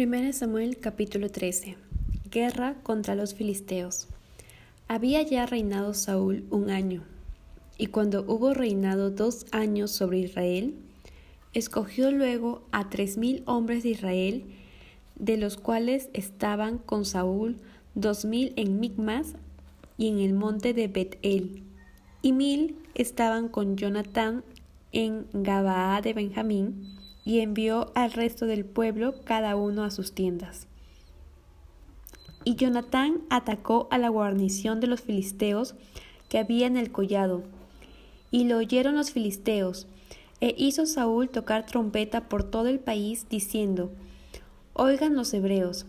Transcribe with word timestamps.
1 0.00 0.32
Samuel 0.32 0.78
capítulo 0.78 1.28
13 1.28 1.76
Guerra 2.30 2.76
contra 2.84 3.16
los 3.16 3.34
filisteos. 3.34 4.06
Había 4.86 5.22
ya 5.22 5.44
reinado 5.44 5.92
Saúl 5.92 6.44
un 6.50 6.70
año, 6.70 7.02
y 7.78 7.88
cuando 7.88 8.22
hubo 8.22 8.54
reinado 8.54 9.10
dos 9.10 9.46
años 9.50 9.90
sobre 9.90 10.20
Israel, 10.20 10.76
escogió 11.52 12.12
luego 12.12 12.62
a 12.70 12.90
tres 12.90 13.18
mil 13.18 13.42
hombres 13.46 13.82
de 13.82 13.88
Israel, 13.88 14.44
de 15.16 15.36
los 15.36 15.56
cuales 15.56 16.10
estaban 16.12 16.78
con 16.78 17.04
Saúl 17.04 17.56
dos 17.96 18.24
mil 18.24 18.52
en 18.54 18.78
Micmas 18.78 19.34
y 19.96 20.10
en 20.10 20.20
el 20.20 20.32
monte 20.32 20.74
de 20.74 20.86
Bet-El, 20.86 21.64
y 22.22 22.32
mil 22.32 22.76
estaban 22.94 23.48
con 23.48 23.76
Jonatán 23.76 24.44
en 24.92 25.26
Gabaa 25.32 26.00
de 26.02 26.12
Benjamín, 26.12 26.97
y 27.28 27.40
envió 27.40 27.92
al 27.94 28.14
resto 28.14 28.46
del 28.46 28.64
pueblo 28.64 29.16
cada 29.22 29.54
uno 29.54 29.84
a 29.84 29.90
sus 29.90 30.14
tiendas. 30.14 30.66
Y 32.42 32.54
Jonatán 32.54 33.20
atacó 33.28 33.86
a 33.90 33.98
la 33.98 34.08
guarnición 34.08 34.80
de 34.80 34.86
los 34.86 35.02
filisteos 35.02 35.74
que 36.30 36.38
había 36.38 36.66
en 36.66 36.78
el 36.78 36.90
collado, 36.90 37.42
y 38.30 38.44
lo 38.44 38.56
oyeron 38.56 38.94
los 38.94 39.10
filisteos, 39.10 39.86
e 40.40 40.54
hizo 40.56 40.86
Saúl 40.86 41.28
tocar 41.28 41.66
trompeta 41.66 42.30
por 42.30 42.44
todo 42.44 42.68
el 42.68 42.78
país, 42.78 43.26
diciendo, 43.28 43.92
Oigan 44.72 45.14
los 45.14 45.34
hebreos. 45.34 45.84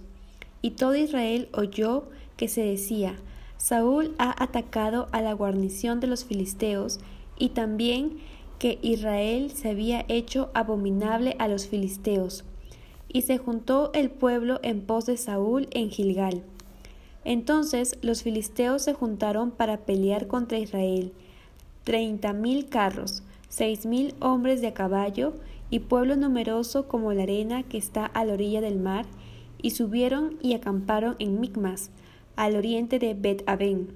Y 0.61 0.71
todo 0.71 0.97
Israel 0.97 1.47
oyó 1.53 2.09
que 2.35 2.49
se 2.49 2.63
decía, 2.63 3.15
Saúl 3.55 4.13
ha 4.17 4.43
atacado 4.43 5.07
a 5.13 5.21
la 5.21 5.31
guarnición 5.31 6.01
de 6.01 6.07
los 6.07 6.25
filisteos, 6.25 6.99
y 7.37 7.51
también 7.51 8.17
que 8.59 8.77
Israel 8.81 9.51
se 9.51 9.69
había 9.69 10.05
hecho 10.09 10.51
abominable 10.53 11.35
a 11.39 11.47
los 11.47 11.67
filisteos. 11.67 12.43
Y 13.07 13.23
se 13.23 13.37
juntó 13.37 13.91
el 13.93 14.11
pueblo 14.11 14.59
en 14.61 14.81
pos 14.81 15.05
de 15.07 15.17
Saúl 15.17 15.67
en 15.71 15.89
Gilgal. 15.89 16.43
Entonces 17.25 17.97
los 18.01 18.21
filisteos 18.21 18.83
se 18.83 18.93
juntaron 18.93 19.51
para 19.51 19.77
pelear 19.77 20.27
contra 20.27 20.59
Israel. 20.59 21.11
Treinta 21.83 22.33
mil 22.33 22.67
carros, 22.67 23.23
seis 23.47 23.85
mil 23.85 24.13
hombres 24.19 24.61
de 24.61 24.67
a 24.67 24.73
caballo, 24.73 25.33
y 25.71 25.79
pueblo 25.79 26.15
numeroso 26.15 26.87
como 26.87 27.13
la 27.13 27.23
arena 27.23 27.63
que 27.63 27.77
está 27.77 28.05
a 28.05 28.25
la 28.25 28.33
orilla 28.33 28.61
del 28.61 28.79
mar, 28.79 29.05
y 29.61 29.71
subieron 29.71 30.37
y 30.41 30.53
acamparon 30.53 31.15
en 31.19 31.39
Micmas, 31.39 31.91
al 32.35 32.55
oriente 32.55 32.99
de 32.99 33.13
Bet-Aben. 33.13 33.89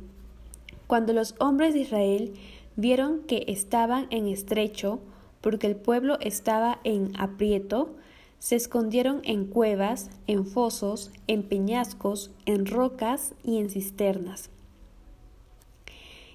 Cuando 0.87 1.13
los 1.13 1.35
hombres 1.39 1.73
de 1.73 1.81
Israel 1.81 2.33
vieron 2.75 3.21
que 3.23 3.45
estaban 3.47 4.07
en 4.09 4.27
estrecho, 4.27 4.99
porque 5.41 5.67
el 5.67 5.75
pueblo 5.75 6.17
estaba 6.21 6.79
en 6.83 7.13
aprieto, 7.19 7.95
se 8.39 8.55
escondieron 8.55 9.21
en 9.23 9.45
cuevas, 9.45 10.09
en 10.27 10.45
fosos, 10.45 11.11
en 11.27 11.43
peñascos, 11.43 12.31
en 12.45 12.65
rocas 12.65 13.33
y 13.43 13.57
en 13.57 13.69
cisternas. 13.69 14.49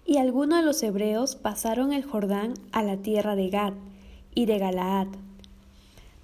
Y 0.06 0.16
algunos 0.16 0.60
de 0.60 0.64
los 0.64 0.82
hebreos 0.82 1.36
pasaron 1.36 1.92
el 1.92 2.02
Jordán 2.02 2.54
a 2.72 2.82
la 2.82 2.96
tierra 2.96 3.36
de 3.36 3.50
Gad 3.50 3.74
y 4.34 4.46
de 4.46 4.58
Galaad. 4.58 5.08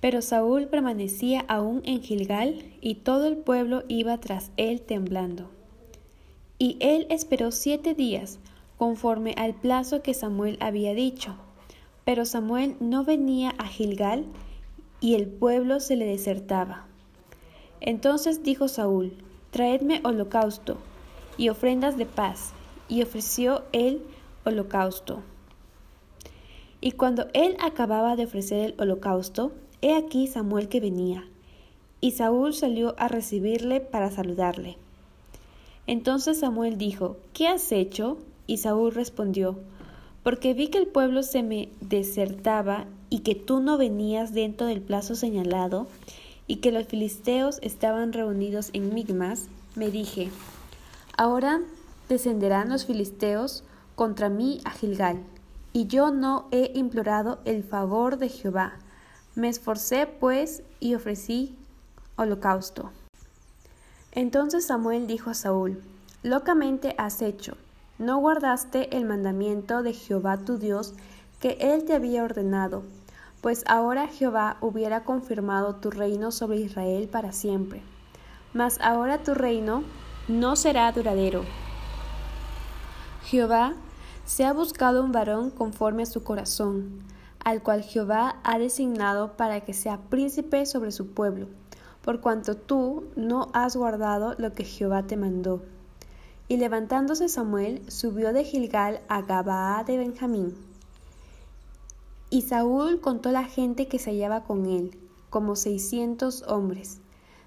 Pero 0.00 0.22
Saúl 0.22 0.68
permanecía 0.68 1.44
aún 1.48 1.82
en 1.84 2.02
Gilgal 2.02 2.62
y 2.80 2.94
todo 2.96 3.26
el 3.26 3.36
pueblo 3.36 3.84
iba 3.88 4.18
tras 4.18 4.52
él 4.56 4.80
temblando. 4.80 5.50
Y 6.58 6.78
él 6.80 7.06
esperó 7.10 7.50
siete 7.50 7.92
días, 7.94 8.38
conforme 8.78 9.34
al 9.36 9.54
plazo 9.54 10.02
que 10.02 10.14
Samuel 10.14 10.58
había 10.60 10.94
dicho. 10.94 11.34
Pero 12.04 12.24
Samuel 12.24 12.76
no 12.80 13.04
venía 13.04 13.50
a 13.58 13.66
Gilgal 13.66 14.24
y 15.00 15.14
el 15.14 15.26
pueblo 15.26 15.80
se 15.80 15.96
le 15.96 16.06
desertaba. 16.06 16.86
Entonces 17.80 18.42
dijo 18.42 18.68
Saúl, 18.68 19.12
Traedme 19.50 20.00
holocausto 20.02 20.78
y 21.36 21.48
ofrendas 21.48 21.96
de 21.96 22.06
paz, 22.06 22.52
y 22.88 23.02
ofreció 23.02 23.62
él 23.72 24.02
holocausto. 24.44 25.22
Y 26.80 26.92
cuando 26.92 27.28
él 27.34 27.56
acababa 27.60 28.16
de 28.16 28.24
ofrecer 28.24 28.60
el 28.60 28.74
holocausto, 28.80 29.52
he 29.80 29.94
aquí 29.94 30.26
Samuel 30.26 30.68
que 30.68 30.80
venía, 30.80 31.24
y 32.00 32.12
Saúl 32.12 32.52
salió 32.52 32.94
a 32.98 33.08
recibirle 33.08 33.80
para 33.80 34.10
saludarle. 34.10 34.76
Entonces 35.86 36.40
Samuel 36.40 36.76
dijo, 36.76 37.16
¿Qué 37.32 37.48
has 37.48 37.70
hecho? 37.72 38.18
Y 38.46 38.58
Saúl 38.58 38.94
respondió, 38.94 39.58
porque 40.22 40.54
vi 40.54 40.68
que 40.68 40.78
el 40.78 40.86
pueblo 40.86 41.22
se 41.22 41.42
me 41.42 41.70
desertaba 41.80 42.86
y 43.10 43.20
que 43.20 43.34
tú 43.34 43.60
no 43.60 43.78
venías 43.78 44.34
dentro 44.34 44.66
del 44.66 44.80
plazo 44.80 45.14
señalado, 45.14 45.86
y 46.46 46.56
que 46.56 46.72
los 46.72 46.86
filisteos 46.86 47.58
estaban 47.62 48.12
reunidos 48.12 48.70
en 48.72 48.92
Migmas, 48.94 49.48
me 49.76 49.90
dije, 49.90 50.30
ahora 51.16 51.60
descenderán 52.08 52.68
los 52.68 52.84
filisteos 52.84 53.64
contra 53.94 54.28
mí 54.28 54.60
a 54.64 54.70
Gilgal, 54.70 55.22
y 55.72 55.86
yo 55.86 56.10
no 56.10 56.46
he 56.50 56.70
implorado 56.74 57.40
el 57.44 57.64
favor 57.64 58.18
de 58.18 58.28
Jehová. 58.28 58.74
Me 59.34 59.48
esforcé 59.48 60.06
pues 60.06 60.62
y 60.80 60.94
ofrecí 60.94 61.56
holocausto. 62.16 62.90
Entonces 64.12 64.66
Samuel 64.66 65.06
dijo 65.08 65.30
a 65.30 65.34
Saúl, 65.34 65.82
Locamente 66.22 66.94
has 66.96 67.20
hecho, 67.20 67.56
no 67.98 68.18
guardaste 68.18 68.96
el 68.96 69.04
mandamiento 69.04 69.82
de 69.82 69.92
Jehová 69.92 70.38
tu 70.38 70.58
Dios 70.58 70.94
que 71.40 71.56
él 71.60 71.84
te 71.84 71.94
había 71.94 72.24
ordenado, 72.24 72.82
pues 73.40 73.62
ahora 73.66 74.08
Jehová 74.08 74.56
hubiera 74.60 75.04
confirmado 75.04 75.76
tu 75.76 75.90
reino 75.90 76.32
sobre 76.32 76.56
Israel 76.56 77.08
para 77.08 77.32
siempre. 77.32 77.82
Mas 78.52 78.80
ahora 78.80 79.18
tu 79.18 79.34
reino 79.34 79.84
no 80.28 80.56
será 80.56 80.90
duradero. 80.90 81.44
Jehová 83.24 83.74
se 84.24 84.44
ha 84.44 84.52
buscado 84.52 85.04
un 85.04 85.12
varón 85.12 85.50
conforme 85.50 86.04
a 86.04 86.06
su 86.06 86.24
corazón, 86.24 87.02
al 87.44 87.62
cual 87.62 87.82
Jehová 87.82 88.36
ha 88.42 88.58
designado 88.58 89.36
para 89.36 89.60
que 89.60 89.74
sea 89.74 89.98
príncipe 90.08 90.64
sobre 90.66 90.92
su 90.92 91.08
pueblo, 91.08 91.48
por 92.02 92.20
cuanto 92.20 92.56
tú 92.56 93.04
no 93.16 93.50
has 93.52 93.76
guardado 93.76 94.34
lo 94.38 94.52
que 94.52 94.64
Jehová 94.64 95.02
te 95.02 95.16
mandó. 95.16 95.62
Y 96.46 96.58
levantándose 96.58 97.28
Samuel, 97.28 97.90
subió 97.90 98.32
de 98.32 98.44
Gilgal 98.44 99.00
a 99.08 99.22
Gabaa 99.22 99.82
de 99.84 99.96
Benjamín. 99.96 100.54
Y 102.28 102.42
Saúl 102.42 103.00
contó 103.00 103.30
la 103.30 103.44
gente 103.44 103.88
que 103.88 103.98
se 103.98 104.10
hallaba 104.10 104.44
con 104.44 104.66
él, 104.66 104.98
como 105.30 105.56
seiscientos 105.56 106.42
hombres. 106.42 107.00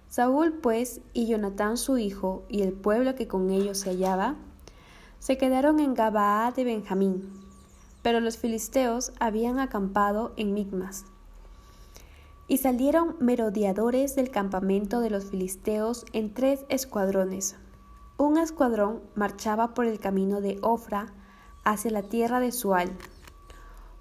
Saúl, 0.10 0.54
pues, 0.54 1.02
y 1.14 1.28
Jonatán 1.28 1.78
su 1.78 1.98
hijo, 1.98 2.44
y 2.50 2.62
el 2.62 2.74
pueblo 2.74 3.14
que 3.14 3.28
con 3.28 3.52
ellos 3.52 3.80
se 3.80 3.90
hallaba, 3.90 4.36
se 5.20 5.38
quedaron 5.38 5.80
en 5.80 5.94
Gabaa 5.94 6.52
de 6.52 6.64
Benjamín. 6.64 7.30
Pero 8.02 8.20
los 8.20 8.38
filisteos 8.38 9.12
habían 9.20 9.60
acampado 9.60 10.34
en 10.38 10.54
Micmas. 10.54 11.06
Y 12.48 12.58
salieron 12.58 13.16
merodeadores 13.20 14.16
del 14.16 14.32
campamento 14.32 15.02
de 15.02 15.10
los 15.10 15.26
filisteos 15.26 16.06
en 16.14 16.34
tres 16.34 16.66
escuadrones, 16.70 17.58
un 18.20 18.40
escuadrón 18.40 19.04
marchaba 19.14 19.76
por 19.76 19.86
el 19.86 20.00
camino 20.00 20.42
de 20.42 20.58
Ofra 20.64 21.14
hacia 21.64 21.92
la 21.92 22.02
tierra 22.02 22.40
de 22.40 22.52
Sual. 22.52 22.90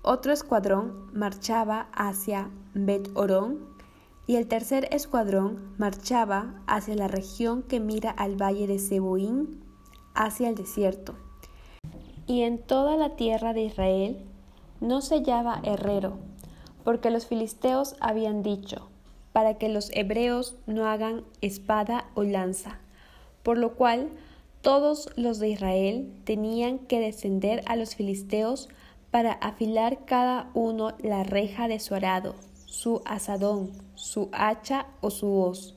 Otro 0.01 0.33
escuadrón 0.33 1.11
marchaba 1.13 1.89
hacia 1.93 2.49
Bet 2.73 3.11
Orón 3.15 3.59
y 4.27 4.37
el 4.37 4.49
tercer 4.49 4.89
escuadrón 4.91 5.75
marchaba 5.77 6.55
hacia 6.67 6.95
la 6.95 7.09
región 7.09 7.63
que 7.63 7.79
mira 7.79 8.11
al 8.11 8.41
valle 8.41 8.67
de 8.67 8.79
Seboín, 8.79 9.63
hacia 10.15 10.49
el 10.49 10.55
desierto. 10.55 11.15
Y 12.27 12.43
en 12.43 12.59
toda 12.59 12.97
la 12.97 13.17
tierra 13.17 13.53
de 13.53 13.65
Israel 13.65 14.25
no 14.81 15.03
se 15.03 15.17
hallaba 15.17 15.61
herrero, 15.63 16.17
porque 16.85 17.11
los 17.11 17.27
filisteos 17.27 17.97
habían 18.01 18.43
dicho, 18.43 18.89
para 19.33 19.59
que 19.59 19.69
los 19.69 19.91
hebreos 19.93 20.57
no 20.67 20.87
hagan 20.87 21.25
espada 21.43 22.07
o 22.15 22.23
lanza 22.23 22.81
por 23.47 23.59
lo 23.59 23.77
cual 23.77 24.09
todos 24.61 25.09
los 25.15 25.39
de 25.39 25.51
Israel 25.51 26.13
tenían 26.25 26.81
que 26.81 26.99
descender 26.99 27.63
a 27.67 27.77
los 27.77 27.95
filisteos 27.95 28.69
para 29.13 29.35
afilar 29.35 30.05
cada 30.05 30.51
uno 30.53 30.97
la 30.99 31.23
reja 31.23 31.69
de 31.69 31.79
su 31.79 31.95
arado, 31.95 32.35
su 32.65 33.03
asadón, 33.05 33.71
su 33.95 34.31
hacha 34.33 34.89
o 35.01 35.13
su 35.13 35.33
hoz. 35.33 35.77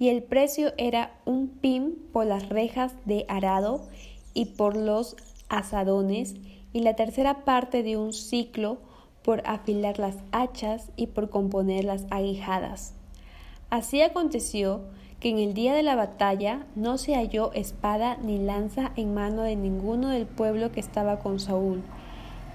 Y 0.00 0.08
el 0.08 0.24
precio 0.24 0.72
era 0.78 1.16
un 1.24 1.46
pim 1.46 1.94
por 2.12 2.26
las 2.26 2.48
rejas 2.48 2.92
de 3.04 3.24
arado 3.28 3.86
y 4.34 4.46
por 4.46 4.76
los 4.76 5.14
asadones, 5.48 6.34
y 6.72 6.80
la 6.80 6.96
tercera 6.96 7.44
parte 7.44 7.84
de 7.84 7.96
un 7.96 8.12
ciclo 8.12 8.78
por 9.22 9.44
afilar 9.46 10.00
las 10.00 10.16
hachas 10.32 10.90
y 10.96 11.06
por 11.06 11.30
componer 11.30 11.84
las 11.84 12.04
aguijadas. 12.10 12.94
Así 13.70 14.02
aconteció 14.02 14.80
que 15.20 15.30
en 15.30 15.38
el 15.38 15.54
día 15.54 15.74
de 15.74 15.82
la 15.82 15.96
batalla 15.96 16.66
no 16.74 16.98
se 16.98 17.14
halló 17.14 17.52
espada 17.52 18.16
ni 18.22 18.38
lanza 18.38 18.92
en 18.96 19.14
mano 19.14 19.42
de 19.42 19.56
ninguno 19.56 20.10
del 20.10 20.26
pueblo 20.26 20.72
que 20.72 20.80
estaba 20.80 21.18
con 21.18 21.40
Saúl 21.40 21.82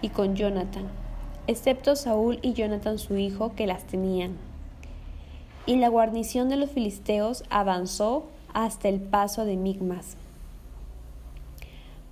y 0.02 0.10
con 0.10 0.36
Jonathan, 0.36 0.86
excepto 1.48 1.96
Saúl 1.96 2.40
y 2.42 2.54
Jonathan 2.54 3.00
su 3.00 3.18
hijo 3.18 3.54
que 3.56 3.68
las 3.68 3.86
tenían. 3.86 4.38
y 5.68 5.76
la 5.76 5.90
guarnición 5.90 6.50
de 6.50 6.58
los 6.58 6.72
filisteos 6.72 7.44
avanzó 7.52 8.26
hasta 8.54 8.90
el 8.90 9.00
paso 9.00 9.46
de 9.46 9.58
Migmas. 9.58 10.18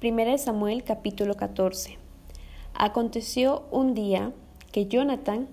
1 0.01 0.37
Samuel 0.37 0.83
capítulo 0.83 1.33
14. 1.33 1.97
Aconteció 2.73 3.63
un 3.71 3.93
día 3.93 4.31
que 4.71 4.85
Jonathan, 4.85 5.47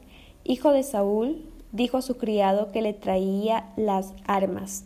hijo 0.45 0.73
de 0.73 0.83
Saúl, 0.83 1.43
dijo 1.77 1.99
a 1.99 2.03
su 2.03 2.17
criado 2.17 2.73
que 2.73 2.83
le 2.83 2.95
traía 2.95 3.73
las 3.77 4.15
armas. 4.27 4.85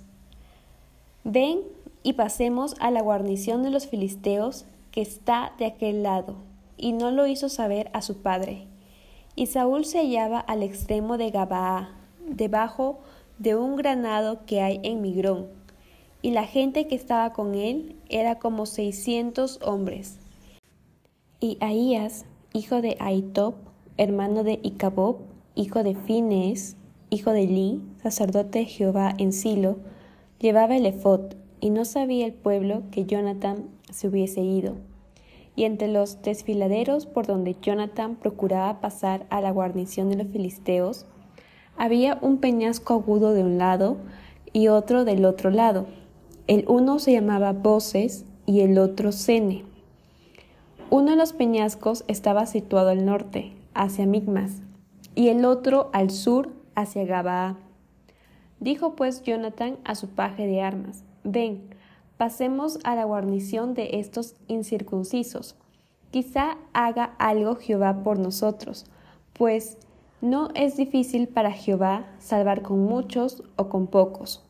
Ven 1.24 1.60
y 2.02 2.14
pasemos 2.14 2.74
a 2.80 2.90
la 2.90 3.02
guarnición 3.02 3.62
de 3.62 3.70
los 3.70 3.86
filisteos 3.86 4.64
que 4.90 5.00
está 5.00 5.52
de 5.58 5.66
aquel 5.66 6.02
lado. 6.02 6.36
Y 6.76 6.92
no 6.92 7.10
lo 7.10 7.26
hizo 7.26 7.48
saber 7.48 7.90
a 7.92 8.02
su 8.02 8.22
padre. 8.22 8.66
Y 9.36 9.46
Saúl 9.46 9.84
se 9.84 9.98
hallaba 9.98 10.40
al 10.40 10.62
extremo 10.62 11.16
de 11.18 11.30
Gabaa, 11.30 11.94
debajo 12.26 12.98
de 13.38 13.54
un 13.54 13.76
granado 13.76 14.44
que 14.44 14.60
hay 14.60 14.80
en 14.82 15.00
Migrón, 15.00 15.46
y 16.22 16.32
la 16.32 16.44
gente 16.44 16.86
que 16.86 16.94
estaba 16.94 17.32
con 17.32 17.54
él 17.54 17.96
era 18.08 18.38
como 18.38 18.66
seiscientos 18.66 19.58
hombres. 19.62 20.18
Y 21.40 21.56
Ahías, 21.60 22.26
hijo 22.52 22.82
de 22.82 22.96
Aitop, 23.00 23.54
hermano 23.96 24.42
de 24.44 24.60
Icabob, 24.62 25.20
hijo 25.54 25.82
de 25.82 25.94
Fines, 25.94 26.76
hijo 27.10 27.32
de 27.32 27.46
Li, 27.46 27.82
sacerdote 28.02 28.60
de 28.60 28.64
Jehová 28.64 29.14
en 29.18 29.32
Silo, 29.32 29.78
llevaba 30.38 30.76
el 30.76 30.86
efod, 30.86 31.34
y 31.60 31.70
no 31.70 31.84
sabía 31.84 32.26
el 32.26 32.32
pueblo 32.32 32.82
que 32.90 33.04
Jonathan 33.04 33.66
se 33.90 34.08
hubiese 34.08 34.40
ido. 34.40 34.76
Y 35.56 35.64
entre 35.64 35.88
los 35.88 36.22
desfiladeros 36.22 37.06
por 37.06 37.26
donde 37.26 37.56
Jonathan 37.60 38.16
procuraba 38.16 38.80
pasar 38.80 39.26
a 39.30 39.40
la 39.40 39.50
guarnición 39.50 40.08
de 40.08 40.16
los 40.16 40.28
filisteos, 40.28 41.06
había 41.76 42.18
un 42.22 42.38
peñasco 42.38 42.94
agudo 42.94 43.34
de 43.34 43.42
un 43.42 43.58
lado 43.58 43.98
y 44.52 44.68
otro 44.68 45.04
del 45.04 45.24
otro 45.24 45.50
lado. 45.50 45.86
El 46.46 46.64
uno 46.68 46.98
se 46.98 47.12
llamaba 47.12 47.52
Voces 47.52 48.24
y 48.46 48.60
el 48.60 48.78
otro 48.78 49.12
Sene. 49.12 49.64
Uno 50.88 51.12
de 51.12 51.16
los 51.16 51.32
peñascos 51.32 52.04
estaba 52.08 52.46
situado 52.46 52.88
al 52.88 53.04
norte, 53.04 53.52
hacia 53.74 54.06
Migmas, 54.06 54.62
y 55.14 55.28
el 55.28 55.44
otro 55.44 55.90
al 55.92 56.10
sur, 56.10 56.50
hacia 56.74 57.04
Gabaa. 57.04 57.56
Dijo 58.58 58.94
pues 58.94 59.22
Jonathan 59.22 59.78
a 59.84 59.94
su 59.94 60.08
paje 60.08 60.46
de 60.46 60.62
armas, 60.62 61.04
Ven, 61.24 61.62
pasemos 62.16 62.78
a 62.84 62.94
la 62.94 63.04
guarnición 63.04 63.74
de 63.74 64.00
estos 64.00 64.34
incircuncisos. 64.48 65.56
Quizá 66.10 66.58
haga 66.72 67.14
algo 67.18 67.56
Jehová 67.56 68.02
por 68.02 68.18
nosotros, 68.18 68.86
pues 69.32 69.78
no 70.20 70.50
es 70.54 70.76
difícil 70.76 71.28
para 71.28 71.52
Jehová 71.52 72.04
salvar 72.18 72.60
con 72.60 72.84
muchos 72.84 73.42
o 73.56 73.68
con 73.68 73.86
pocos. 73.86 74.42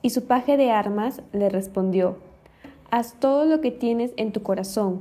Y 0.00 0.10
su 0.10 0.24
paje 0.24 0.56
de 0.56 0.70
armas 0.70 1.22
le 1.32 1.48
respondió, 1.48 2.16
Haz 2.90 3.14
todo 3.20 3.44
lo 3.44 3.60
que 3.60 3.70
tienes 3.70 4.12
en 4.16 4.32
tu 4.32 4.42
corazón. 4.42 5.00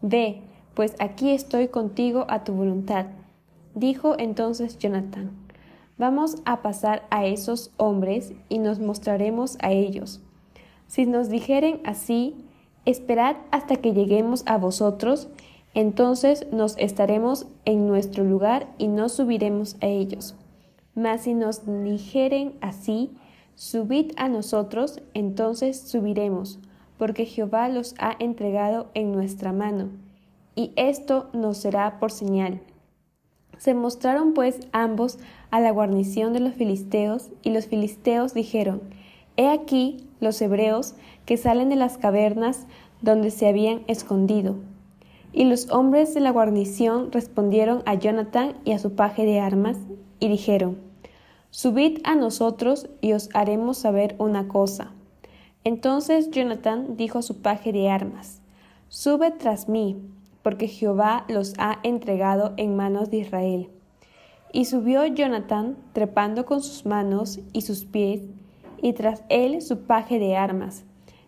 Ve, 0.00 0.42
pues 0.74 0.94
aquí 0.98 1.30
estoy 1.30 1.68
contigo 1.68 2.24
a 2.28 2.44
tu 2.44 2.52
voluntad. 2.52 3.06
Dijo 3.74 4.16
entonces 4.18 4.78
Jonathan, 4.78 5.30
Vamos 6.02 6.42
a 6.46 6.62
pasar 6.62 7.06
a 7.10 7.26
esos 7.26 7.70
hombres 7.76 8.32
y 8.48 8.58
nos 8.58 8.80
mostraremos 8.80 9.56
a 9.60 9.70
ellos. 9.70 10.20
Si 10.88 11.06
nos 11.06 11.28
dijeren 11.28 11.80
así, 11.84 12.34
esperad 12.84 13.36
hasta 13.52 13.76
que 13.76 13.92
lleguemos 13.92 14.42
a 14.46 14.58
vosotros, 14.58 15.28
entonces 15.74 16.48
nos 16.50 16.76
estaremos 16.78 17.46
en 17.66 17.86
nuestro 17.86 18.24
lugar 18.24 18.66
y 18.78 18.88
no 18.88 19.08
subiremos 19.08 19.76
a 19.80 19.86
ellos. 19.86 20.34
Mas 20.96 21.20
si 21.20 21.34
nos 21.34 21.62
dijeren 21.84 22.54
así, 22.60 23.12
subid 23.54 24.10
a 24.16 24.28
nosotros, 24.28 25.00
entonces 25.14 25.82
subiremos, 25.82 26.58
porque 26.98 27.26
Jehová 27.26 27.68
los 27.68 27.94
ha 28.00 28.16
entregado 28.18 28.90
en 28.94 29.12
nuestra 29.12 29.52
mano, 29.52 29.90
y 30.56 30.72
esto 30.74 31.30
nos 31.32 31.58
será 31.58 32.00
por 32.00 32.10
señal. 32.10 32.60
Se 33.62 33.74
mostraron 33.74 34.34
pues 34.34 34.58
ambos 34.72 35.20
a 35.52 35.60
la 35.60 35.70
guarnición 35.70 36.32
de 36.32 36.40
los 36.40 36.54
filisteos, 36.54 37.30
y 37.44 37.50
los 37.50 37.66
filisteos 37.66 38.34
dijeron, 38.34 38.82
He 39.36 39.46
aquí 39.46 40.08
los 40.18 40.42
hebreos 40.42 40.96
que 41.26 41.36
salen 41.36 41.68
de 41.68 41.76
las 41.76 41.96
cavernas 41.96 42.66
donde 43.02 43.30
se 43.30 43.46
habían 43.46 43.82
escondido. 43.86 44.56
Y 45.32 45.44
los 45.44 45.70
hombres 45.70 46.12
de 46.12 46.18
la 46.18 46.32
guarnición 46.32 47.12
respondieron 47.12 47.84
a 47.86 47.94
Jonathan 47.94 48.56
y 48.64 48.72
a 48.72 48.80
su 48.80 48.96
paje 48.96 49.24
de 49.24 49.38
armas, 49.38 49.78
y 50.18 50.26
dijeron, 50.26 50.78
Subid 51.50 52.00
a 52.02 52.16
nosotros 52.16 52.88
y 53.00 53.12
os 53.12 53.28
haremos 53.32 53.78
saber 53.78 54.16
una 54.18 54.48
cosa. 54.48 54.90
Entonces 55.62 56.32
Jonathan 56.32 56.96
dijo 56.96 57.20
a 57.20 57.22
su 57.22 57.40
paje 57.42 57.70
de 57.72 57.88
armas, 57.88 58.40
Sube 58.88 59.30
tras 59.30 59.68
mí, 59.68 60.02
porque 60.42 60.68
Jehová 60.68 61.24
los 61.28 61.54
ha 61.58 61.78
entregado 61.82 62.52
en 62.56 62.76
manos 62.76 63.10
de 63.10 63.18
Israel. 63.18 63.70
Y 64.52 64.66
subió 64.66 65.06
Jonathan, 65.06 65.76
trepando 65.92 66.44
con 66.44 66.62
sus 66.62 66.84
manos 66.84 67.40
y 67.52 67.62
sus 67.62 67.84
pies, 67.84 68.22
y 68.82 68.92
tras 68.92 69.22
él 69.28 69.62
su 69.62 69.86
paje 69.86 70.18
de 70.18 70.36
armas, 70.36 70.84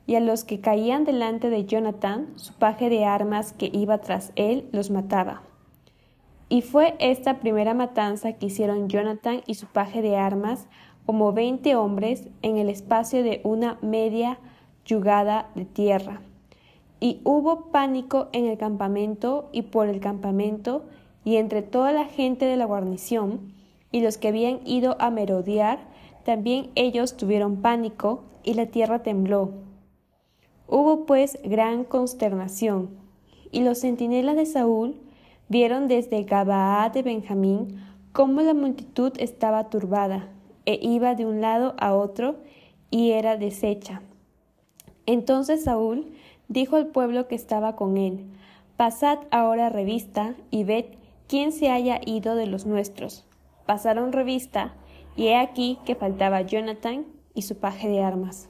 y 0.06 0.16
a 0.16 0.20
los 0.20 0.44
que 0.44 0.60
caían 0.60 1.04
delante 1.04 1.48
de 1.48 1.64
Jonathan, 1.64 2.28
su 2.36 2.52
paje 2.54 2.90
de 2.90 3.04
armas 3.04 3.52
que 3.52 3.70
iba 3.72 3.98
tras 3.98 4.32
él 4.36 4.68
los 4.72 4.90
mataba. 4.90 5.42
Y 6.50 6.60
fue 6.60 6.94
esta 6.98 7.40
primera 7.40 7.72
matanza 7.72 8.34
que 8.34 8.46
hicieron 8.46 8.88
Jonathan 8.88 9.40
y 9.46 9.54
su 9.54 9.66
paje 9.66 10.02
de 10.02 10.16
armas, 10.16 10.66
como 11.06 11.32
veinte 11.32 11.76
hombres, 11.76 12.28
en 12.42 12.58
el 12.58 12.68
espacio 12.68 13.22
de 13.22 13.40
una 13.44 13.78
media 13.80 14.38
yugada 14.84 15.50
de 15.54 15.64
tierra. 15.64 16.20
Y 17.04 17.20
hubo 17.22 17.66
pánico 17.70 18.28
en 18.32 18.46
el 18.46 18.56
campamento 18.56 19.50
y 19.52 19.60
por 19.60 19.88
el 19.88 20.00
campamento, 20.00 20.86
y 21.22 21.36
entre 21.36 21.60
toda 21.60 21.92
la 21.92 22.06
gente 22.06 22.46
de 22.46 22.56
la 22.56 22.64
guarnición, 22.64 23.52
y 23.92 24.00
los 24.00 24.16
que 24.16 24.28
habían 24.28 24.66
ido 24.66 24.96
a 24.98 25.10
merodear, 25.10 25.80
también 26.24 26.70
ellos 26.76 27.18
tuvieron 27.18 27.60
pánico 27.60 28.24
y 28.42 28.54
la 28.54 28.64
tierra 28.64 29.02
tembló. 29.02 29.50
Hubo 30.66 31.04
pues 31.04 31.38
gran 31.44 31.84
consternación, 31.84 32.88
y 33.52 33.60
los 33.60 33.82
centinelas 33.82 34.36
de 34.36 34.46
Saúl 34.46 34.96
vieron 35.50 35.88
desde 35.88 36.22
Gabaa 36.22 36.88
de 36.88 37.02
Benjamín 37.02 37.82
cómo 38.12 38.40
la 38.40 38.54
multitud 38.54 39.12
estaba 39.18 39.68
turbada, 39.68 40.30
e 40.64 40.78
iba 40.80 41.14
de 41.14 41.26
un 41.26 41.42
lado 41.42 41.74
a 41.76 41.92
otro, 41.92 42.36
y 42.90 43.10
era 43.10 43.36
deshecha. 43.36 44.00
Entonces 45.04 45.64
Saúl 45.64 46.14
dijo 46.48 46.76
al 46.76 46.86
pueblo 46.86 47.28
que 47.28 47.34
estaba 47.34 47.76
con 47.76 47.96
él, 47.96 48.26
Pasad 48.76 49.18
ahora 49.30 49.68
revista 49.68 50.34
y 50.50 50.64
ved 50.64 50.86
quién 51.28 51.52
se 51.52 51.70
haya 51.70 52.00
ido 52.04 52.34
de 52.34 52.46
los 52.46 52.66
nuestros. 52.66 53.24
Pasaron 53.66 54.12
revista 54.12 54.74
y 55.16 55.28
he 55.28 55.36
aquí 55.36 55.78
que 55.84 55.94
faltaba 55.94 56.42
Jonathan 56.42 57.06
y 57.34 57.42
su 57.42 57.56
paje 57.56 57.88
de 57.88 58.02
armas. 58.02 58.48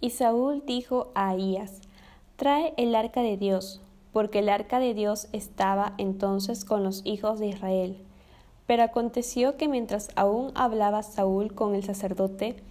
Y 0.00 0.10
Saúl 0.10 0.62
dijo 0.66 1.10
a 1.14 1.30
Ahías, 1.30 1.80
Trae 2.36 2.72
el 2.76 2.94
arca 2.94 3.22
de 3.22 3.36
Dios, 3.36 3.80
porque 4.12 4.40
el 4.40 4.48
arca 4.48 4.78
de 4.78 4.94
Dios 4.94 5.28
estaba 5.32 5.94
entonces 5.98 6.64
con 6.64 6.84
los 6.84 7.02
hijos 7.04 7.40
de 7.40 7.48
Israel. 7.48 7.98
Pero 8.66 8.82
aconteció 8.82 9.56
que 9.56 9.66
mientras 9.66 10.10
aún 10.14 10.52
hablaba 10.54 11.02
Saúl 11.02 11.54
con 11.54 11.74
el 11.74 11.82
sacerdote, 11.82 12.62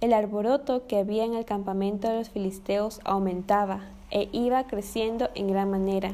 el 0.00 0.12
arboroto 0.12 0.86
que 0.86 0.98
había 0.98 1.24
en 1.24 1.34
el 1.34 1.44
campamento 1.44 2.08
de 2.08 2.18
los 2.18 2.30
filisteos 2.30 3.00
aumentaba 3.04 3.80
e 4.10 4.28
iba 4.32 4.66
creciendo 4.66 5.28
en 5.34 5.48
gran 5.48 5.70
manera. 5.70 6.12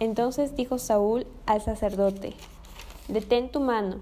Entonces 0.00 0.56
dijo 0.56 0.78
Saúl 0.78 1.26
al 1.46 1.60
sacerdote, 1.60 2.34
Detén 3.08 3.50
tu 3.50 3.60
mano. 3.60 3.98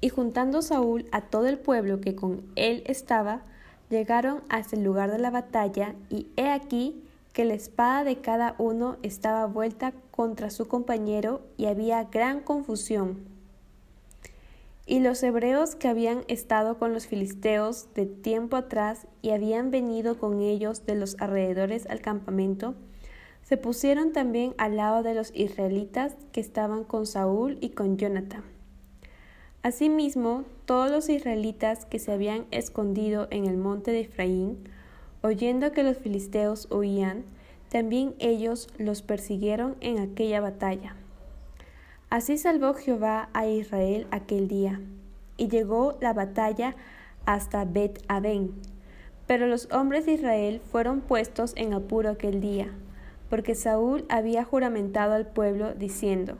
Y 0.00 0.10
juntando 0.10 0.60
Saúl 0.60 1.06
a 1.12 1.22
todo 1.22 1.46
el 1.46 1.58
pueblo 1.58 2.00
que 2.00 2.14
con 2.14 2.42
él 2.56 2.82
estaba, 2.86 3.42
llegaron 3.88 4.42
hasta 4.48 4.76
el 4.76 4.84
lugar 4.84 5.10
de 5.10 5.18
la 5.18 5.30
batalla, 5.30 5.94
y 6.10 6.26
he 6.36 6.50
aquí 6.50 7.02
que 7.32 7.44
la 7.44 7.54
espada 7.54 8.04
de 8.04 8.20
cada 8.20 8.54
uno 8.58 8.96
estaba 9.02 9.46
vuelta 9.46 9.92
contra 10.10 10.50
su 10.50 10.68
compañero, 10.68 11.40
y 11.56 11.66
había 11.66 12.04
gran 12.04 12.40
confusión. 12.40 13.33
Y 14.86 15.00
los 15.00 15.22
hebreos 15.22 15.76
que 15.76 15.88
habían 15.88 16.24
estado 16.28 16.78
con 16.78 16.92
los 16.92 17.06
filisteos 17.06 17.92
de 17.94 18.04
tiempo 18.04 18.56
atrás 18.56 19.06
y 19.22 19.30
habían 19.30 19.70
venido 19.70 20.18
con 20.18 20.40
ellos 20.40 20.84
de 20.84 20.94
los 20.94 21.16
alrededores 21.20 21.86
al 21.86 22.00
campamento, 22.00 22.74
se 23.42 23.56
pusieron 23.56 24.12
también 24.12 24.54
al 24.58 24.76
lado 24.76 25.02
de 25.02 25.14
los 25.14 25.30
israelitas 25.34 26.16
que 26.32 26.40
estaban 26.40 26.84
con 26.84 27.06
Saúl 27.06 27.58
y 27.60 27.70
con 27.70 27.96
Jonathan. 27.96 28.42
Asimismo, 29.62 30.44
todos 30.66 30.90
los 30.90 31.08
israelitas 31.08 31.86
que 31.86 31.98
se 31.98 32.12
habían 32.12 32.44
escondido 32.50 33.28
en 33.30 33.46
el 33.46 33.56
monte 33.56 33.90
de 33.90 34.00
Efraín, 34.00 34.58
oyendo 35.22 35.72
que 35.72 35.82
los 35.82 35.96
filisteos 35.96 36.68
huían, 36.70 37.24
también 37.70 38.14
ellos 38.18 38.68
los 38.76 39.00
persiguieron 39.00 39.76
en 39.80 39.98
aquella 39.98 40.40
batalla. 40.40 40.96
Así 42.14 42.38
salvó 42.38 42.74
Jehová 42.74 43.28
a 43.32 43.48
Israel 43.48 44.06
aquel 44.12 44.46
día, 44.46 44.80
y 45.36 45.48
llegó 45.48 45.98
la 46.00 46.12
batalla 46.12 46.76
hasta 47.26 47.64
Bet 47.64 48.04
Aben. 48.06 48.52
Pero 49.26 49.48
los 49.48 49.68
hombres 49.72 50.06
de 50.06 50.12
Israel 50.12 50.60
fueron 50.70 51.00
puestos 51.00 51.54
en 51.56 51.74
apuro 51.74 52.10
aquel 52.10 52.40
día, 52.40 52.68
porque 53.30 53.56
Saúl 53.56 54.04
había 54.08 54.44
juramentado 54.44 55.14
al 55.14 55.26
pueblo 55.26 55.74
diciendo, 55.74 56.36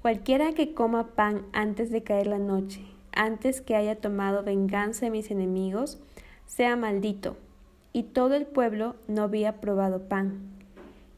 Cualquiera 0.00 0.54
que 0.54 0.72
coma 0.72 1.08
pan 1.08 1.42
antes 1.52 1.90
de 1.90 2.02
caer 2.02 2.26
la 2.26 2.38
noche, 2.38 2.80
antes 3.12 3.60
que 3.60 3.76
haya 3.76 3.96
tomado 3.96 4.42
venganza 4.42 5.04
de 5.04 5.10
mis 5.10 5.30
enemigos, 5.30 5.98
sea 6.46 6.76
maldito. 6.76 7.36
Y 7.92 8.04
todo 8.04 8.36
el 8.36 8.46
pueblo 8.46 8.96
no 9.06 9.24
había 9.24 9.60
probado 9.60 10.00
pan. 10.08 10.59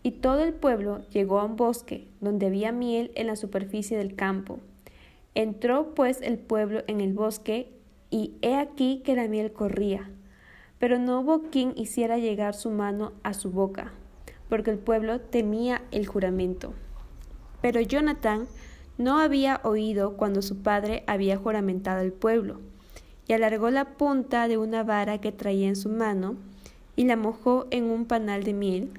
Y 0.03 0.13
todo 0.13 0.43
el 0.43 0.53
pueblo 0.53 1.07
llegó 1.11 1.39
a 1.39 1.45
un 1.45 1.57
bosque, 1.57 2.09
donde 2.21 2.47
había 2.47 2.73
miel 2.73 3.13
en 3.15 3.29
la 3.29 3.37
superficie 3.37 3.97
del 3.97 4.17
campo. 4.17 4.59
Entró 5.35 5.95
pues 5.95 6.21
el 6.23 6.39
pueblo 6.39 6.83
en 6.89 7.01
el 7.01 7.13
bosque, 7.13 7.73
y 8.11 8.35
he 8.43 8.57
aquí 8.57 9.01
que 9.05 9.15
la 9.15 9.29
miel 9.29 9.53
corría. 9.53 10.11
Pero 10.79 10.99
no 10.99 11.21
hubo 11.21 11.43
quien 11.51 11.73
hiciera 11.77 12.19
llegar 12.19 12.55
su 12.55 12.71
mano 12.71 13.13
a 13.23 13.33
su 13.33 13.51
boca, 13.51 13.93
porque 14.49 14.71
el 14.71 14.79
pueblo 14.79 15.21
temía 15.21 15.83
el 15.93 16.07
juramento. 16.07 16.75
Pero 17.63 17.81
Jonathan 17.81 18.49
no 18.99 19.19
había 19.19 19.61
oído 19.63 20.17
cuando 20.17 20.43
su 20.43 20.63
padre 20.63 21.05
había 21.07 21.37
juramentado 21.37 22.01
al 22.01 22.13
pueblo, 22.13 22.61
y 23.29 23.33
alargó 23.33 23.71
la 23.71 23.97
punta 23.97 24.49
de 24.49 24.59
una 24.59 24.83
vara 24.83 25.21
que 25.21 25.33
traía 25.33 25.69
en 25.69 25.77
su 25.77 25.89
mano, 25.89 26.37
y 26.97 27.05
la 27.05 27.17
mojó 27.17 27.67
en 27.71 27.85
un 27.85 28.05
panal 28.05 28.43
de 28.43 28.53
miel, 28.53 28.91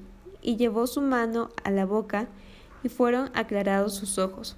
y 0.44 0.56
llevó 0.56 0.86
su 0.86 1.00
mano 1.00 1.48
a 1.64 1.72
la 1.72 1.86
boca, 1.86 2.28
y 2.84 2.88
fueron 2.90 3.30
aclarados 3.34 3.94
sus 3.94 4.18
ojos. 4.18 4.56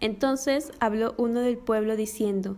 Entonces 0.00 0.72
habló 0.80 1.14
uno 1.18 1.40
del 1.40 1.58
pueblo 1.58 1.96
diciendo, 1.96 2.56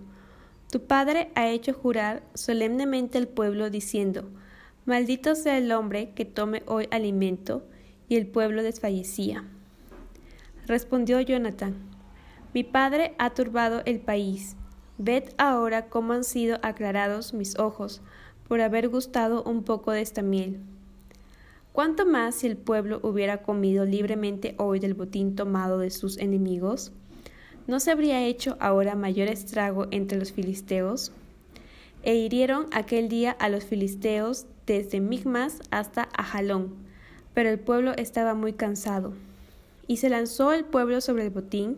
Tu 0.71 0.81
padre 0.81 1.31
ha 1.35 1.49
hecho 1.49 1.75
jurar 1.75 2.23
solemnemente 2.35 3.19
al 3.19 3.29
pueblo 3.29 3.69
diciendo, 3.69 4.25
Maldito 4.87 5.35
sea 5.35 5.59
el 5.59 5.73
hombre 5.73 6.13
que 6.15 6.25
tome 6.25 6.63
hoy 6.67 6.89
alimento, 6.91 7.65
y 8.09 8.17
el 8.17 8.29
pueblo 8.29 8.63
desfallecía. 8.63 9.45
Respondió 10.67 11.21
Jonathan, 11.21 11.75
Mi 12.55 12.63
padre 12.63 13.15
ha 13.19 13.31
turbado 13.31 13.83
el 13.85 14.01
país. 14.01 14.57
Ved 14.99 15.25
ahora 15.39 15.89
cómo 15.89 16.13
han 16.13 16.25
sido 16.25 16.59
aclarados 16.63 17.35
mis 17.35 17.59
ojos 17.59 18.01
por 18.49 18.61
haber 18.61 18.89
gustado 18.89 19.43
un 19.43 19.65
poco 19.65 19.91
de 19.91 20.01
esta 20.01 20.23
miel. 20.23 20.61
¿Cuánto 21.77 22.07
más 22.07 22.37
si 22.37 22.47
el 22.47 22.57
pueblo 22.57 23.01
hubiera 23.03 23.43
comido 23.43 23.85
libremente 23.85 24.55
hoy 24.57 24.81
del 24.81 24.95
botín 24.95 25.37
tomado 25.37 25.79
de 25.79 25.91
sus 25.91 26.17
enemigos? 26.17 26.91
¿No 27.67 27.81
se 27.81 27.91
habría 27.91 28.25
hecho 28.25 28.57
ahora 28.61 28.95
mayor 28.95 29.29
estrago 29.29 29.87
entre 29.91 30.17
los 30.17 30.33
filisteos? 30.33 31.13
E 32.03 32.15
hirieron 32.15 32.65
aquel 32.73 33.11
día 33.11 33.33
a 33.33 33.51
los 33.51 33.67
filisteos 33.67 34.47
desde 34.65 35.01
Migmas 35.01 35.61
hasta 35.71 36.09
Ajalón, 36.17 36.75
pero 37.35 37.51
el 37.51 37.59
pueblo 37.59 37.93
estaba 37.99 38.33
muy 38.33 38.55
cansado. 38.55 39.13
Y 39.87 39.99
se 39.99 40.09
lanzó 40.09 40.55
el 40.55 40.65
pueblo 40.65 41.03
sobre 41.03 41.25
el 41.25 41.31
botín, 41.31 41.77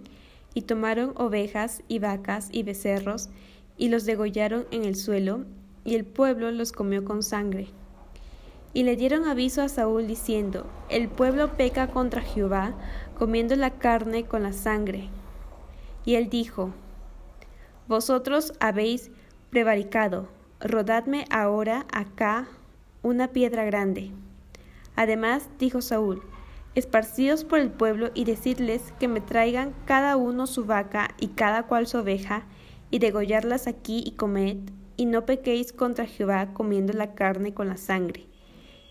y 0.54 0.62
tomaron 0.62 1.12
ovejas 1.16 1.82
y 1.88 1.98
vacas 1.98 2.50
y 2.52 2.62
becerros, 2.62 3.30
y 3.76 3.88
los 3.88 4.04
degollaron 4.06 4.64
en 4.70 4.84
el 4.84 4.94
suelo, 4.94 5.44
y 5.84 5.96
el 5.96 6.04
pueblo 6.04 6.52
los 6.52 6.70
comió 6.70 7.04
con 7.04 7.24
sangre. 7.24 7.66
Y 8.78 8.84
le 8.84 8.94
dieron 8.94 9.26
aviso 9.26 9.60
a 9.62 9.68
Saúl 9.68 10.06
diciendo, 10.06 10.64
El 10.88 11.08
pueblo 11.08 11.56
peca 11.56 11.88
contra 11.88 12.22
Jehová, 12.22 12.74
comiendo 13.18 13.56
la 13.56 13.70
carne 13.70 14.26
con 14.26 14.44
la 14.44 14.52
sangre. 14.52 15.08
Y 16.04 16.14
él 16.14 16.30
dijo, 16.30 16.70
Vosotros 17.88 18.52
habéis 18.60 19.10
prevaricado, 19.50 20.28
rodadme 20.60 21.24
ahora 21.28 21.86
acá 21.92 22.46
una 23.02 23.32
piedra 23.32 23.64
grande. 23.64 24.12
Además 24.94 25.48
dijo 25.58 25.82
Saúl, 25.82 26.22
Esparcíos 26.76 27.42
por 27.42 27.58
el 27.58 27.72
pueblo 27.72 28.12
y 28.14 28.26
decidles 28.26 28.94
que 29.00 29.08
me 29.08 29.20
traigan 29.20 29.74
cada 29.86 30.16
uno 30.16 30.46
su 30.46 30.66
vaca 30.66 31.16
y 31.18 31.30
cada 31.30 31.64
cual 31.64 31.88
su 31.88 31.98
oveja, 31.98 32.44
y 32.92 33.00
degollarlas 33.00 33.66
aquí 33.66 34.04
y 34.06 34.12
comed, 34.12 34.58
y 34.96 35.06
no 35.06 35.26
pequéis 35.26 35.72
contra 35.72 36.06
Jehová 36.06 36.54
comiendo 36.54 36.92
la 36.92 37.16
carne 37.16 37.52
con 37.52 37.66
la 37.66 37.76
sangre. 37.76 38.28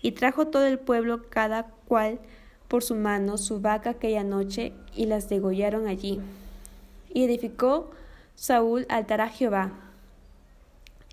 Y 0.02 0.12
trajo 0.12 0.46
todo 0.48 0.66
el 0.66 0.78
pueblo 0.78 1.28
cada 1.28 1.64
cual 1.86 2.20
por 2.68 2.82
su 2.82 2.94
mano 2.94 3.38
su 3.38 3.60
vaca 3.60 3.90
aquella 3.90 4.24
noche, 4.24 4.72
y 4.94 5.06
las 5.06 5.28
degollaron 5.28 5.86
allí. 5.86 6.20
Y 7.12 7.24
edificó 7.24 7.90
Saúl 8.34 8.86
altar 8.90 9.22
a 9.22 9.28
Jehová. 9.28 9.72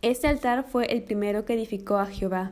Este 0.01 0.27
altar 0.27 0.65
fue 0.69 0.85
el 0.87 1.03
primero 1.03 1.45
que 1.45 1.53
edificó 1.53 1.97
a 1.97 2.07
Jehová. 2.07 2.51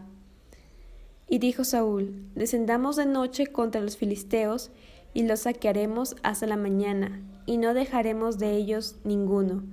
Y 1.27 1.39
dijo 1.39 1.63
Saúl, 1.65 2.29
Descendamos 2.33 2.95
de 2.95 3.05
noche 3.05 3.47
contra 3.47 3.81
los 3.81 3.97
filisteos, 3.97 4.71
y 5.13 5.23
los 5.23 5.41
saquearemos 5.41 6.15
hasta 6.23 6.47
la 6.47 6.57
mañana, 6.57 7.21
y 7.45 7.57
no 7.57 7.73
dejaremos 7.73 8.39
de 8.39 8.55
ellos 8.55 8.95
ninguno. 9.03 9.63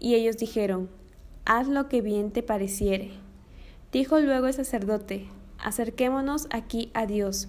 Y 0.00 0.14
ellos 0.14 0.38
dijeron, 0.38 0.88
haz 1.44 1.68
lo 1.68 1.88
que 1.88 2.00
bien 2.00 2.30
te 2.30 2.42
pareciere. 2.42 3.10
Dijo 3.92 4.18
luego 4.20 4.46
el 4.46 4.54
sacerdote, 4.54 5.26
acerquémonos 5.62 6.48
aquí 6.50 6.90
a 6.94 7.06
Dios. 7.06 7.48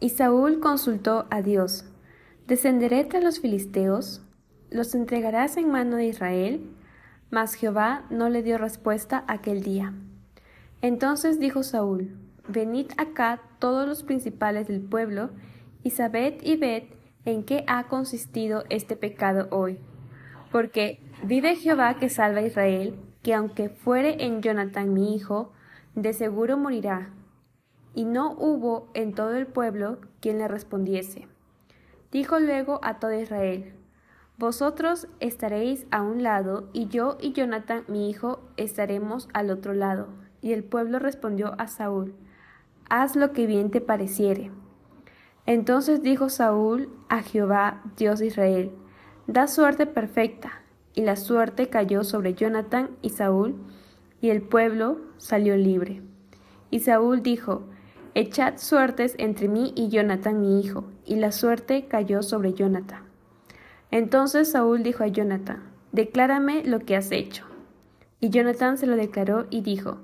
Y 0.00 0.10
Saúl 0.10 0.60
consultó 0.60 1.26
a 1.30 1.42
Dios, 1.42 1.84
¿descenderé 2.46 3.04
tras 3.04 3.22
los 3.22 3.40
filisteos? 3.40 4.22
¿Los 4.70 4.94
entregarás 4.94 5.56
en 5.56 5.70
mano 5.70 5.96
de 5.96 6.06
Israel? 6.06 6.60
Mas 7.30 7.54
Jehová 7.54 8.04
no 8.10 8.28
le 8.28 8.42
dio 8.42 8.58
respuesta 8.58 9.24
aquel 9.28 9.62
día. 9.62 9.92
Entonces 10.82 11.38
dijo 11.38 11.62
Saúl, 11.62 12.16
Venid 12.48 12.86
acá 12.96 13.40
todos 13.58 13.86
los 13.86 14.02
principales 14.02 14.68
del 14.68 14.80
pueblo, 14.80 15.30
y 15.82 15.90
sabed 15.90 16.34
y 16.42 16.56
ved 16.56 16.84
en 17.24 17.44
qué 17.44 17.64
ha 17.66 17.84
consistido 17.84 18.64
este 18.70 18.96
pecado 18.96 19.48
hoy. 19.50 19.78
Porque 20.50 21.00
Vive 21.22 21.54
Jehová 21.54 21.98
que 21.98 22.08
salva 22.08 22.40
a 22.40 22.46
Israel, 22.46 22.94
que 23.22 23.34
aunque 23.34 23.68
fuere 23.68 24.24
en 24.24 24.40
Jonathan 24.40 24.94
mi 24.94 25.14
hijo, 25.14 25.52
de 25.94 26.12
seguro 26.12 26.56
morirá. 26.56 27.10
Y 27.94 28.04
no 28.04 28.32
hubo 28.32 28.88
en 28.94 29.14
todo 29.14 29.34
el 29.34 29.46
pueblo 29.46 29.98
quien 30.20 30.38
le 30.38 30.48
respondiese. 30.48 31.26
Dijo 32.12 32.38
luego 32.38 32.80
a 32.82 32.98
todo 32.98 33.12
Israel, 33.12 33.74
Vosotros 34.38 35.06
estaréis 35.20 35.86
a 35.90 36.00
un 36.00 36.22
lado, 36.22 36.70
y 36.72 36.88
yo 36.88 37.18
y 37.20 37.32
Jonathan 37.32 37.84
mi 37.88 38.08
hijo 38.08 38.40
estaremos 38.56 39.28
al 39.34 39.50
otro 39.50 39.74
lado. 39.74 40.08
Y 40.40 40.52
el 40.54 40.64
pueblo 40.64 40.98
respondió 40.98 41.54
a 41.58 41.66
Saúl, 41.66 42.14
Haz 42.88 43.16
lo 43.16 43.32
que 43.32 43.46
bien 43.46 43.70
te 43.70 43.82
pareciere. 43.82 44.50
Entonces 45.44 46.02
dijo 46.02 46.30
Saúl 46.30 46.88
a 47.08 47.22
Jehová, 47.22 47.82
Dios 47.96 48.20
de 48.20 48.28
Israel, 48.28 48.72
Da 49.26 49.46
suerte 49.46 49.86
perfecta, 49.86 50.62
y 50.94 51.02
la 51.02 51.16
suerte 51.16 51.68
cayó 51.68 52.02
sobre 52.02 52.34
Jonathan 52.34 52.90
y 53.02 53.10
Saúl, 53.10 53.56
y 54.20 54.30
el 54.30 54.42
pueblo 54.42 54.98
salió 55.16 55.56
libre. 55.56 56.02
Y 56.70 56.80
Saúl 56.80 57.22
dijo, 57.22 57.62
Echad 58.14 58.58
suertes 58.58 59.14
entre 59.18 59.48
mí 59.48 59.72
y 59.76 59.88
Jonathan 59.88 60.40
mi 60.40 60.60
hijo, 60.60 60.84
y 61.06 61.16
la 61.16 61.32
suerte 61.32 61.86
cayó 61.86 62.22
sobre 62.22 62.52
Jonathan. 62.52 63.04
Entonces 63.90 64.50
Saúl 64.50 64.82
dijo 64.82 65.04
a 65.04 65.08
Jonathan, 65.08 65.62
Declárame 65.92 66.64
lo 66.64 66.80
que 66.80 66.96
has 66.96 67.10
hecho. 67.12 67.44
Y 68.20 68.30
Jonathan 68.30 68.78
se 68.78 68.86
lo 68.86 68.96
declaró 68.96 69.46
y 69.50 69.62
dijo, 69.62 69.98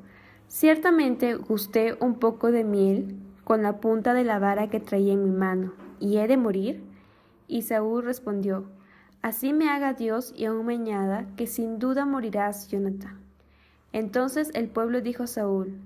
Ciertamente 0.48 1.34
gusté 1.34 1.96
un 2.00 2.18
poco 2.18 2.50
de 2.52 2.64
miel 2.64 3.16
con 3.44 3.62
la 3.62 3.80
punta 3.80 4.14
de 4.14 4.24
la 4.24 4.38
vara 4.38 4.70
que 4.70 4.80
traía 4.80 5.12
en 5.12 5.24
mi 5.24 5.30
mano, 5.30 5.72
y 6.00 6.18
he 6.18 6.26
de 6.26 6.36
morir. 6.36 6.82
Y 7.48 7.62
Saúl 7.62 8.04
respondió, 8.04 8.66
Así 9.22 9.52
me 9.52 9.68
haga 9.68 9.92
Dios 9.92 10.32
y 10.36 10.44
aún 10.44 10.66
me 10.66 10.74
añada 10.74 11.26
que 11.36 11.46
sin 11.46 11.78
duda 11.78 12.06
morirás, 12.06 12.68
Jonathan. 12.68 13.25
Entonces 13.92 14.50
el 14.54 14.68
pueblo 14.68 15.00
dijo 15.00 15.26
Saúl, 15.26 15.80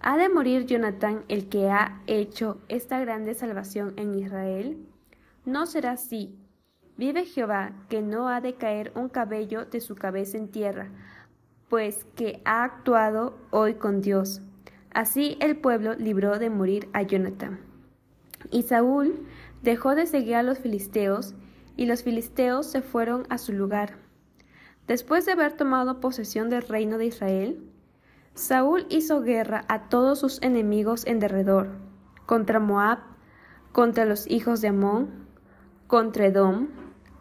¿Ha 0.00 0.16
de 0.18 0.28
morir 0.28 0.66
Jonathan 0.66 1.24
el 1.28 1.48
que 1.48 1.70
ha 1.70 2.00
hecho 2.06 2.58
esta 2.68 3.00
grande 3.00 3.34
salvación 3.34 3.94
en 3.96 4.14
Israel? 4.18 4.78
No 5.44 5.66
será 5.66 5.92
así. 5.92 6.38
Vive 6.96 7.24
Jehová, 7.24 7.72
que 7.88 8.02
no 8.02 8.28
ha 8.28 8.40
de 8.40 8.54
caer 8.54 8.92
un 8.94 9.08
cabello 9.08 9.64
de 9.64 9.80
su 9.80 9.96
cabeza 9.96 10.38
en 10.38 10.48
tierra, 10.48 10.90
pues 11.68 12.04
que 12.14 12.40
ha 12.44 12.62
actuado 12.62 13.36
hoy 13.50 13.74
con 13.74 14.00
Dios. 14.00 14.42
Así 14.92 15.36
el 15.40 15.56
pueblo 15.56 15.94
libró 15.94 16.38
de 16.38 16.50
morir 16.50 16.88
a 16.92 17.02
Jonathan. 17.02 17.58
Y 18.50 18.62
Saúl 18.62 19.26
dejó 19.62 19.94
de 19.94 20.06
seguir 20.06 20.36
a 20.36 20.42
los 20.42 20.58
filisteos, 20.58 21.34
y 21.76 21.86
los 21.86 22.02
filisteos 22.02 22.66
se 22.66 22.80
fueron 22.80 23.26
a 23.28 23.38
su 23.38 23.52
lugar. 23.52 24.05
Después 24.86 25.26
de 25.26 25.32
haber 25.32 25.52
tomado 25.52 26.00
posesión 26.00 26.48
del 26.48 26.62
reino 26.62 26.96
de 26.96 27.06
Israel, 27.06 27.58
Saúl 28.34 28.86
hizo 28.88 29.22
guerra 29.22 29.64
a 29.68 29.88
todos 29.88 30.20
sus 30.20 30.40
enemigos 30.42 31.06
en 31.06 31.18
derredor, 31.18 31.70
contra 32.24 32.60
Moab, 32.60 32.98
contra 33.72 34.04
los 34.04 34.30
hijos 34.30 34.60
de 34.60 34.68
Amón, 34.68 35.26
contra 35.88 36.26
Edom, 36.26 36.68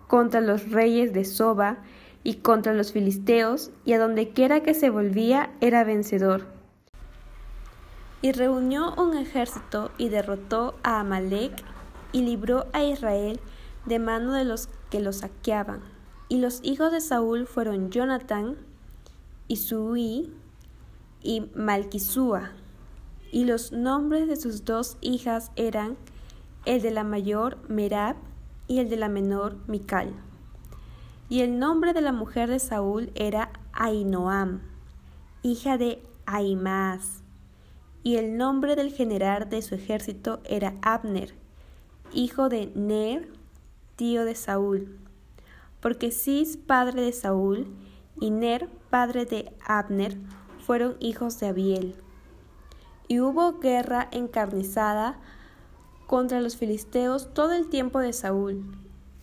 contra 0.08 0.42
los 0.42 0.70
reyes 0.72 1.12
de 1.14 1.26
Soba 1.26 1.78
y 2.24 2.36
contra 2.36 2.74
los 2.74 2.92
filisteos, 2.92 3.72
y 3.84 3.94
a 3.94 4.00
donde 4.00 4.30
quiera 4.30 4.62
que 4.62 4.74
se 4.74 4.90
volvía 4.92 5.52
era 5.60 5.84
vencedor. 5.84 6.46
Y 8.22 8.32
reunió 8.32 8.94
un 8.96 9.18
ejército 9.18 9.92
y 9.98 10.10
derrotó 10.10 10.76
a 10.84 11.00
Amalek 11.00 11.64
y 12.12 12.22
libró 12.22 12.68
a 12.74 12.84
Israel 12.84 13.40
de 13.86 14.00
mano 14.00 14.34
de 14.34 14.46
los 14.46 14.70
que 14.90 15.00
lo 15.00 15.14
saqueaban. 15.14 15.95
Y 16.28 16.38
los 16.38 16.60
hijos 16.64 16.92
de 16.92 17.02
Saúl 17.02 17.46
fueron 17.46 17.92
Jonatán, 17.92 18.58
Isui 19.48 20.34
y 21.22 21.50
Malquisúa. 21.56 22.52
Y 23.32 23.46
los 23.46 23.72
nombres 23.72 24.28
de 24.28 24.36
sus 24.36 24.66
dos 24.66 24.98
hijas 25.02 25.52
eran 25.56 25.98
el 26.66 26.82
de 26.82 26.92
la 26.92 27.04
mayor 27.04 27.58
Merab 27.70 28.16
y 28.68 28.80
el 28.80 28.90
de 28.90 28.98
la 28.98 29.10
menor 29.10 29.58
Mical. 29.68 30.14
Y 31.30 31.42
el 31.42 31.60
nombre 31.60 31.94
de 31.94 32.02
la 32.02 32.12
mujer 32.12 32.50
de 32.50 32.60
Saúl 32.60 33.12
era 33.16 33.52
Ainoam, 33.74 34.62
hija 35.44 35.78
de 35.78 36.02
Ahimaas. 36.26 37.24
Y 38.04 38.18
el 38.18 38.38
nombre 38.38 38.76
del 38.76 38.92
general 38.92 39.50
de 39.50 39.62
su 39.62 39.76
ejército 39.76 40.40
era 40.44 40.76
Abner, 40.82 41.34
hijo 42.14 42.50
de 42.50 42.72
Ner, 42.76 43.28
tío 43.96 44.26
de 44.26 44.36
Saúl. 44.36 45.00
Porque 45.80 46.12
Cis, 46.12 46.58
padre 46.58 47.02
de 47.02 47.12
Saúl, 47.12 47.68
y 48.20 48.32
Ner, 48.32 48.70
padre 48.90 49.26
de 49.26 49.54
Abner, 49.66 50.18
fueron 50.66 50.96
hijos 51.00 51.40
de 51.40 51.48
Abiel. 51.48 51.96
Y 53.08 53.20
hubo 53.20 53.60
guerra 53.60 54.08
encarnizada 54.12 55.20
contra 56.08 56.42
los 56.42 56.58
filisteos 56.58 57.34
todo 57.34 57.54
el 57.54 57.70
tiempo 57.70 58.00
de 58.00 58.14
Saúl, 58.14 58.76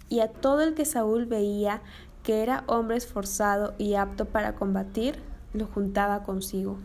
y 0.08 0.20
a 0.20 0.28
todo 0.28 0.60
el 0.60 0.74
que 0.74 0.84
Saúl 0.84 1.26
veía 1.26 1.82
que 2.22 2.42
era 2.42 2.64
hombre 2.66 2.96
esforzado 2.96 3.74
y 3.78 3.94
apto 3.94 4.26
para 4.26 4.54
combatir, 4.54 5.22
lo 5.52 5.66
juntaba 5.66 6.22
consigo. 6.22 6.78